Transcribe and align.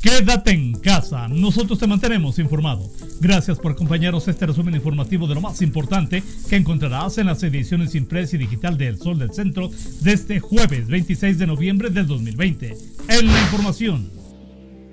Quédate 0.00 0.52
en 0.52 0.74
casa, 0.74 1.26
nosotros 1.26 1.76
te 1.78 1.88
mantenemos 1.88 2.38
informado. 2.38 2.88
Gracias 3.20 3.58
por 3.58 3.72
acompañarnos 3.72 4.28
a 4.28 4.30
este 4.30 4.46
resumen 4.46 4.76
informativo 4.76 5.26
de 5.26 5.34
lo 5.34 5.40
más 5.40 5.60
importante 5.60 6.22
que 6.48 6.54
encontrarás 6.54 7.18
en 7.18 7.26
las 7.26 7.42
ediciones 7.42 7.96
impresa 7.96 8.36
y 8.36 8.38
digital 8.38 8.78
de 8.78 8.86
El 8.86 8.98
Sol 8.98 9.18
del 9.18 9.32
Centro 9.32 9.70
de 10.02 10.12
este 10.12 10.38
jueves 10.38 10.86
26 10.86 11.38
de 11.38 11.46
noviembre 11.48 11.90
del 11.90 12.06
2020. 12.06 12.76
En 13.08 13.26
la 13.26 13.40
información. 13.40 14.17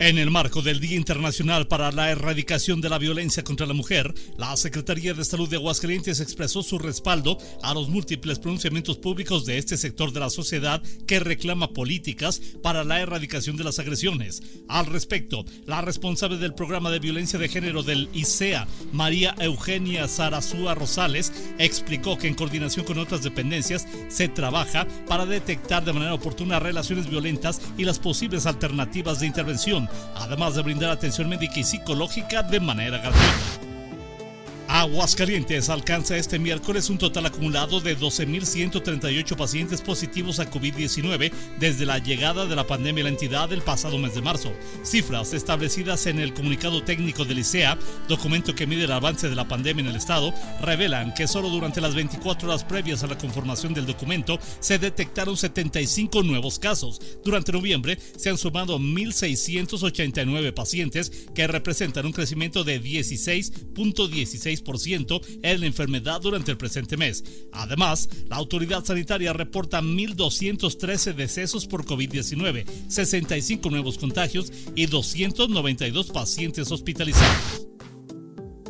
En 0.00 0.16
el 0.16 0.30
marco 0.30 0.62
del 0.62 0.78
Día 0.78 0.96
Internacional 0.96 1.66
para 1.66 1.90
la 1.90 2.10
Erradicación 2.12 2.80
de 2.80 2.88
la 2.88 2.98
Violencia 2.98 3.42
contra 3.42 3.66
la 3.66 3.74
Mujer, 3.74 4.14
la 4.36 4.56
Secretaría 4.56 5.12
de 5.12 5.24
Salud 5.24 5.48
de 5.48 5.56
Aguascalientes 5.56 6.20
expresó 6.20 6.62
su 6.62 6.78
respaldo 6.78 7.36
a 7.64 7.74
los 7.74 7.88
múltiples 7.88 8.38
pronunciamientos 8.38 8.98
públicos 8.98 9.44
de 9.44 9.58
este 9.58 9.76
sector 9.76 10.12
de 10.12 10.20
la 10.20 10.30
sociedad 10.30 10.80
que 11.08 11.18
reclama 11.18 11.72
políticas 11.72 12.40
para 12.62 12.84
la 12.84 13.00
erradicación 13.00 13.56
de 13.56 13.64
las 13.64 13.80
agresiones. 13.80 14.40
Al 14.68 14.86
respecto, 14.86 15.44
la 15.66 15.80
responsable 15.80 16.36
del 16.36 16.54
programa 16.54 16.92
de 16.92 17.00
violencia 17.00 17.36
de 17.36 17.48
género 17.48 17.82
del 17.82 18.08
ICEA, 18.12 18.68
María 18.92 19.34
Eugenia 19.40 20.06
Zarazúa 20.06 20.76
Rosales, 20.76 21.32
explicó 21.58 22.16
que 22.16 22.28
en 22.28 22.34
coordinación 22.34 22.86
con 22.86 22.98
otras 22.98 23.24
dependencias 23.24 23.88
se 24.06 24.28
trabaja 24.28 24.86
para 25.08 25.26
detectar 25.26 25.84
de 25.84 25.92
manera 25.92 26.14
oportuna 26.14 26.60
relaciones 26.60 27.10
violentas 27.10 27.60
y 27.76 27.82
las 27.82 27.98
posibles 27.98 28.46
alternativas 28.46 29.18
de 29.18 29.26
intervención 29.26 29.87
además 30.16 30.54
de 30.54 30.62
brindar 30.62 30.90
atención 30.90 31.28
médica 31.28 31.60
y 31.60 31.64
psicológica 31.64 32.42
de 32.42 32.60
manera 32.60 32.98
gratuita. 32.98 33.67
Aguascalientes 34.78 35.70
alcanza 35.70 36.16
este 36.16 36.38
miércoles 36.38 36.88
un 36.88 36.98
total 36.98 37.26
acumulado 37.26 37.80
de 37.80 37.98
12.138 37.98 39.34
pacientes 39.34 39.82
positivos 39.82 40.38
a 40.38 40.48
COVID-19 40.48 41.32
desde 41.58 41.84
la 41.84 41.98
llegada 41.98 42.46
de 42.46 42.54
la 42.54 42.64
pandemia 42.64 43.02
a 43.02 43.06
la 43.06 43.10
entidad 43.10 43.52
el 43.52 43.62
pasado 43.62 43.98
mes 43.98 44.14
de 44.14 44.22
marzo. 44.22 44.52
Cifras 44.84 45.32
establecidas 45.32 46.06
en 46.06 46.20
el 46.20 46.32
comunicado 46.32 46.84
técnico 46.84 47.24
del 47.24 47.40
ICEA, 47.40 47.76
documento 48.06 48.54
que 48.54 48.68
mide 48.68 48.84
el 48.84 48.92
avance 48.92 49.28
de 49.28 49.34
la 49.34 49.48
pandemia 49.48 49.82
en 49.82 49.88
el 49.88 49.96
estado, 49.96 50.32
revelan 50.62 51.12
que 51.12 51.26
solo 51.26 51.50
durante 51.50 51.80
las 51.80 51.96
24 51.96 52.48
horas 52.48 52.62
previas 52.62 53.02
a 53.02 53.08
la 53.08 53.18
conformación 53.18 53.74
del 53.74 53.84
documento 53.84 54.38
se 54.60 54.78
detectaron 54.78 55.36
75 55.36 56.22
nuevos 56.22 56.60
casos. 56.60 57.00
Durante 57.24 57.50
noviembre 57.50 57.98
se 58.16 58.30
han 58.30 58.38
sumado 58.38 58.78
1.689 58.78 60.54
pacientes 60.54 61.26
que 61.34 61.48
representan 61.48 62.06
un 62.06 62.12
crecimiento 62.12 62.62
de 62.62 62.80
16.16 62.80 64.67
en 65.42 65.60
la 65.60 65.66
enfermedad 65.66 66.20
durante 66.20 66.50
el 66.50 66.56
presente 66.56 66.96
mes. 66.96 67.24
Además, 67.52 68.08
la 68.28 68.36
autoridad 68.36 68.84
sanitaria 68.84 69.32
reporta 69.32 69.80
1.213 69.80 71.14
decesos 71.14 71.66
por 71.66 71.84
COVID-19, 71.84 72.64
65 72.88 73.70
nuevos 73.70 73.98
contagios 73.98 74.52
y 74.74 74.86
292 74.86 76.10
pacientes 76.10 76.70
hospitalizados. 76.70 77.57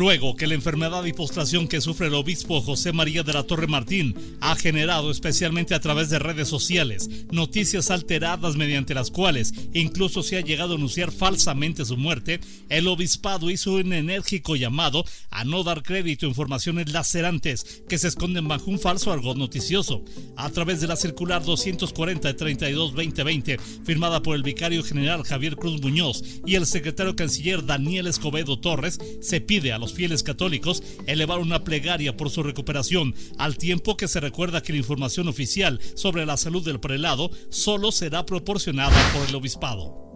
Luego 0.00 0.34
que 0.34 0.46
la 0.46 0.54
enfermedad 0.54 1.04
y 1.04 1.12
postración 1.12 1.68
que 1.68 1.82
sufre 1.82 2.06
el 2.06 2.14
obispo 2.14 2.62
José 2.62 2.90
María 2.90 3.22
de 3.22 3.34
la 3.34 3.42
Torre 3.42 3.66
Martín 3.66 4.14
ha 4.40 4.56
generado, 4.56 5.10
especialmente 5.10 5.74
a 5.74 5.80
través 5.80 6.08
de 6.08 6.18
redes 6.18 6.48
sociales, 6.48 7.26
noticias 7.30 7.90
alteradas 7.90 8.56
mediante 8.56 8.94
las 8.94 9.10
cuales 9.10 9.52
incluso 9.74 10.22
se 10.22 10.38
ha 10.38 10.40
llegado 10.40 10.72
a 10.72 10.76
anunciar 10.76 11.12
falsamente 11.12 11.84
su 11.84 11.98
muerte, 11.98 12.40
el 12.70 12.88
obispado 12.88 13.50
hizo 13.50 13.74
un 13.74 13.92
enérgico 13.92 14.56
llamado 14.56 15.04
a 15.28 15.44
no 15.44 15.64
dar 15.64 15.82
crédito 15.82 16.24
a 16.24 16.30
informaciones 16.30 16.90
lacerantes 16.90 17.82
que 17.86 17.98
se 17.98 18.08
esconden 18.08 18.48
bajo 18.48 18.70
un 18.70 18.78
falso 18.78 19.12
argot 19.12 19.36
noticioso. 19.36 20.02
A 20.34 20.48
través 20.48 20.80
de 20.80 20.86
la 20.86 20.96
circular 20.96 21.44
240 21.44 22.36
32 22.38 22.94
2020, 22.94 23.58
firmada 23.84 24.22
por 24.22 24.34
el 24.34 24.44
vicario 24.44 24.82
general 24.82 25.24
Javier 25.24 25.56
Cruz 25.56 25.82
Muñoz 25.82 26.22
y 26.46 26.54
el 26.54 26.64
secretario 26.64 27.14
canciller 27.14 27.66
Daniel 27.66 28.06
Escobedo 28.06 28.58
Torres, 28.58 28.98
se 29.20 29.42
pide 29.42 29.72
a 29.72 29.78
los 29.78 29.89
fieles 29.92 30.22
católicos 30.22 30.82
elevar 31.06 31.38
una 31.38 31.64
plegaria 31.64 32.16
por 32.16 32.30
su 32.30 32.42
recuperación, 32.42 33.14
al 33.38 33.56
tiempo 33.56 33.96
que 33.96 34.08
se 34.08 34.20
recuerda 34.20 34.62
que 34.62 34.72
la 34.72 34.78
información 34.78 35.28
oficial 35.28 35.80
sobre 35.94 36.26
la 36.26 36.36
salud 36.36 36.64
del 36.64 36.80
prelado 36.80 37.30
solo 37.48 37.92
será 37.92 38.26
proporcionada 38.26 38.96
por 39.12 39.28
el 39.28 39.34
obispado. 39.34 40.09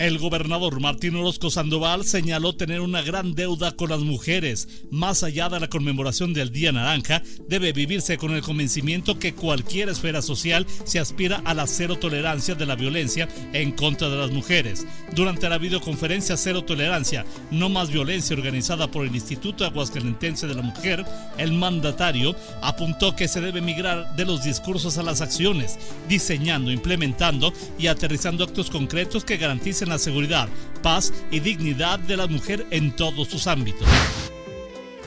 El 0.00 0.16
gobernador 0.16 0.80
Martín 0.80 1.14
Orozco 1.16 1.50
Sandoval 1.50 2.06
señaló 2.06 2.54
tener 2.54 2.80
una 2.80 3.02
gran 3.02 3.34
deuda 3.34 3.72
con 3.72 3.90
las 3.90 4.00
mujeres. 4.00 4.66
Más 4.90 5.22
allá 5.22 5.50
de 5.50 5.60
la 5.60 5.68
conmemoración 5.68 6.32
del 6.32 6.50
Día 6.50 6.72
Naranja, 6.72 7.22
debe 7.48 7.74
vivirse 7.74 8.16
con 8.16 8.30
el 8.30 8.40
convencimiento 8.40 9.18
que 9.18 9.34
cualquier 9.34 9.90
esfera 9.90 10.22
social 10.22 10.66
se 10.84 11.00
aspira 11.00 11.42
a 11.44 11.52
la 11.52 11.66
cero 11.66 11.98
tolerancia 11.98 12.54
de 12.54 12.64
la 12.64 12.76
violencia 12.76 13.28
en 13.52 13.72
contra 13.72 14.08
de 14.08 14.16
las 14.16 14.30
mujeres. 14.30 14.86
Durante 15.14 15.50
la 15.50 15.58
videoconferencia 15.58 16.38
Cero 16.38 16.64
Tolerancia, 16.64 17.26
no 17.50 17.68
más 17.68 17.90
violencia 17.90 18.34
organizada 18.34 18.90
por 18.90 19.04
el 19.04 19.14
Instituto 19.14 19.66
Aguascalentense 19.66 20.46
de 20.46 20.54
la 20.54 20.62
Mujer, 20.62 21.04
el 21.36 21.52
mandatario 21.52 22.34
apuntó 22.62 23.14
que 23.14 23.28
se 23.28 23.42
debe 23.42 23.60
migrar 23.60 24.16
de 24.16 24.24
los 24.24 24.44
discursos 24.44 24.96
a 24.96 25.02
las 25.02 25.20
acciones, 25.20 25.78
diseñando, 26.08 26.70
implementando 26.70 27.52
y 27.78 27.88
aterrizando 27.88 28.44
actos 28.44 28.70
concretos 28.70 29.26
que 29.26 29.36
garanticen 29.36 29.89
la 29.90 29.98
seguridad, 29.98 30.48
paz 30.82 31.12
y 31.30 31.40
dignidad 31.40 31.98
de 31.98 32.16
la 32.16 32.26
mujer 32.26 32.66
en 32.70 32.96
todos 32.96 33.28
sus 33.28 33.46
ámbitos. 33.46 33.86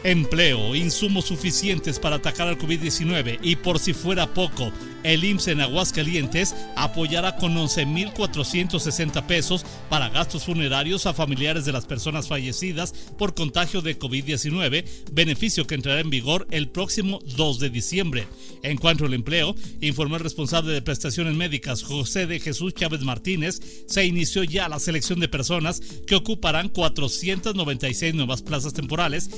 Empleo, 0.04 0.76
insumos 0.76 1.26
suficientes 1.26 1.98
para 1.98 2.18
atacar 2.18 2.50
al 2.50 2.58
COVID-19 2.58 3.40
y 3.42 3.56
por 3.56 3.80
si 3.80 3.94
fuera 3.94 4.34
poco, 4.34 4.70
el 5.04 5.24
IMSS 5.24 5.48
en 5.48 5.62
Aguascalientes 5.62 6.56
apoyará 6.76 7.38
con 7.38 7.56
11.460 7.56 9.26
pesos 9.26 9.66
para 9.90 10.10
gastos 10.10 10.44
funerarios 10.44 11.06
a 11.06 11.14
familiares 11.14 11.64
de 11.64 11.72
las 11.72 11.86
personas 11.86 12.28
fallecidas 12.28 12.94
por 13.18 13.34
contagio 13.34 13.82
de 13.82 13.98
COVID-19, 13.98 14.86
beneficio 15.14 15.68
que 15.68 15.76
entrará 15.76 16.02
en 16.02 16.10
vigor 16.10 16.48
el 16.52 16.70
próximo 16.70 17.20
2 17.38 17.60
de 17.60 17.70
diciembre. 17.70 18.28
En 18.62 18.78
cuanto 18.78 19.06
al 19.06 19.14
empleo, 19.14 19.56
informó 19.80 20.18
el 20.18 20.24
responsable 20.24 20.74
de 20.74 20.82
prestaciones 20.82 21.36
médicas 21.36 21.84
José 21.84 22.28
de 22.28 22.40
Jesús 22.42 22.74
Chávez 22.74 23.02
Martínez, 23.02 23.62
se 23.88 24.06
inició 24.06 24.44
ya 24.44 24.68
la 24.68 24.80
selección 24.80 25.22
de 25.22 25.30
personas 25.30 25.82
que 26.06 26.16
ocuparán 26.16 26.70
496 26.70 28.14
nuevas 28.16 28.42
plazas 28.42 28.74
temporales 28.74 29.30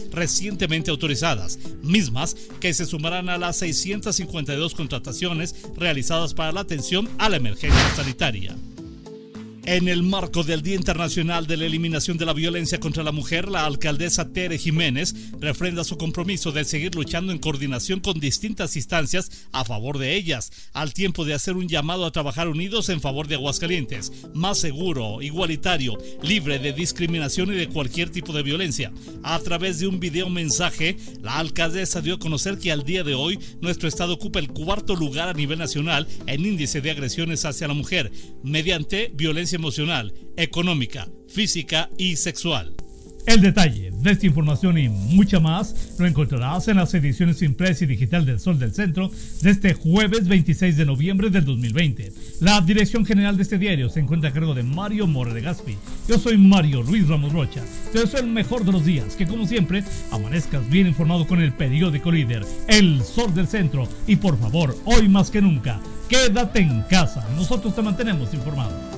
autorizadas, 0.91 1.59
mismas 1.81 2.35
que 2.59 2.73
se 2.73 2.85
sumarán 2.85 3.29
a 3.29 3.37
las 3.37 3.57
652 3.57 4.75
contrataciones 4.75 5.55
realizadas 5.75 6.33
para 6.33 6.51
la 6.51 6.61
atención 6.61 7.09
a 7.17 7.29
la 7.29 7.37
emergencia 7.37 7.95
sanitaria. 7.95 8.55
En 9.67 9.87
el 9.87 10.03
marco 10.03 10.43
del 10.43 10.61
Día 10.61 10.75
Internacional 10.75 11.47
de 11.47 11.57
la 11.57 11.65
Eliminación 11.65 12.19
de 12.19 12.25
la 12.27 12.33
Violencia 12.33 12.79
contra 12.79 13.01
la 13.01 13.11
Mujer, 13.11 13.49
la 13.49 13.65
alcaldesa 13.65 14.31
Tere 14.31 14.59
Jiménez 14.59 15.15
refrenda 15.39 15.83
su 15.83 15.97
compromiso 15.97 16.51
de 16.51 16.63
seguir 16.65 16.93
luchando 16.93 17.31
en 17.31 17.39
coordinación 17.39 17.99
con 17.99 18.19
distintas 18.19 18.75
instancias 18.75 19.47
a 19.51 19.65
favor 19.65 19.97
de 19.97 20.15
ellas, 20.15 20.51
al 20.73 20.93
tiempo 20.93 21.25
de 21.25 21.33
hacer 21.33 21.55
un 21.55 21.67
llamado 21.67 22.05
a 22.05 22.11
trabajar 22.11 22.47
unidos 22.47 22.89
en 22.89 23.01
favor 23.01 23.27
de 23.27 23.35
Aguascalientes, 23.35 24.11
más 24.35 24.59
seguro, 24.59 25.23
igualitario, 25.23 25.97
libre 26.21 26.59
de 26.59 26.71
discriminación 26.71 27.51
y 27.51 27.55
de 27.55 27.67
cualquier 27.67 28.11
tipo 28.11 28.33
de 28.33 28.43
violencia. 28.43 28.93
A 29.23 29.39
través 29.39 29.79
de 29.79 29.87
un 29.87 29.99
video 29.99 30.29
mensaje, 30.29 30.95
la 31.23 31.39
alcaldesa 31.39 32.01
dio 32.01 32.15
a 32.15 32.19
conocer 32.19 32.59
que 32.59 32.71
al 32.71 32.83
día 32.83 33.03
de 33.03 33.15
hoy 33.15 33.39
nuestro 33.61 33.89
estado 33.89 34.13
ocupa 34.13 34.37
el 34.37 34.49
cuarto 34.49 34.95
lugar 34.95 35.29
a 35.29 35.33
nivel 35.33 35.57
nacional 35.57 36.07
en 36.27 36.45
índice 36.45 36.81
de 36.81 36.91
agresiones 36.91 37.45
hacia 37.45 37.67
la 37.67 37.73
mujer, 37.73 38.11
mediante 38.43 39.11
violencia 39.15 39.54
emocional, 39.55 40.13
económica, 40.37 41.07
física 41.27 41.89
y 41.97 42.15
sexual. 42.17 42.75
El 43.25 43.41
detalle 43.41 43.91
de 43.91 44.11
esta 44.11 44.27
información 44.27 44.77
y 44.77 44.87
mucha 44.87 45.39
más 45.39 45.95
lo 45.97 46.05
encontrarás 46.05 46.67
en 46.67 46.77
las 46.77 46.93
ediciones 46.93 47.41
impresa 47.41 47.83
y 47.83 47.87
digital 47.87 48.23
del 48.23 48.39
Sol 48.39 48.59
del 48.59 48.71
Centro 48.71 49.09
de 49.41 49.49
este 49.49 49.73
jueves 49.73 50.27
26 50.27 50.77
de 50.77 50.85
noviembre 50.85 51.31
del 51.31 51.43
2020. 51.43 52.13
La 52.41 52.61
dirección 52.61 53.03
general 53.03 53.35
de 53.35 53.41
este 53.41 53.57
diario 53.57 53.89
se 53.89 53.99
encuentra 53.99 54.29
a 54.29 54.33
cargo 54.33 54.53
de 54.53 54.61
Mario 54.61 55.07
More 55.07 55.33
de 55.33 55.41
Gaspi. 55.41 55.75
Yo 56.07 56.19
soy 56.19 56.37
Mario 56.37 56.83
Luis 56.83 57.07
Ramos 57.07 57.33
Rocha. 57.33 57.63
Te 57.91 57.99
deseo 57.99 58.19
el 58.19 58.27
mejor 58.27 58.63
de 58.63 58.73
los 58.73 58.85
días, 58.85 59.15
que 59.15 59.25
como 59.25 59.47
siempre 59.47 59.83
amanezcas 60.11 60.69
bien 60.69 60.85
informado 60.85 61.25
con 61.25 61.41
el 61.41 61.51
periódico 61.51 62.11
líder, 62.11 62.45
El 62.67 63.01
Sol 63.01 63.33
del 63.33 63.47
Centro. 63.47 63.89
Y 64.05 64.17
por 64.17 64.37
favor, 64.39 64.77
hoy 64.85 65.09
más 65.09 65.31
que 65.31 65.41
nunca, 65.41 65.81
quédate 66.07 66.59
en 66.59 66.83
casa. 66.83 67.27
Nosotros 67.35 67.75
te 67.75 67.81
mantenemos 67.81 68.31
informado. 68.35 68.94